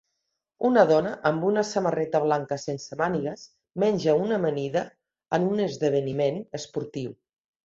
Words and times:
Una 0.69 0.83
dona 0.91 1.09
amb 1.29 1.43
una 1.49 1.63
samarreta 1.71 2.21
blanca 2.23 2.57
sense 2.63 2.97
mànigues 3.03 3.43
menja 3.85 4.17
una 4.23 4.41
amanida 4.43 4.85
en 5.39 5.47
un 5.53 5.63
esdeveniment 5.69 6.43
esportiu. 6.63 7.15